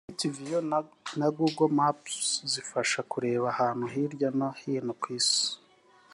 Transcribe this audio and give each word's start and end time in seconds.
street 0.13 0.23
view 0.37 0.59
na 1.19 1.27
google 1.37 1.69
maps 1.77 2.15
zifasha 2.51 2.99
kureba 3.11 3.45
ahantu 3.53 3.85
hirya 3.93 4.29
no 4.37 4.47
hino 4.59 4.93
ku 5.01 5.07
isi 5.17 5.47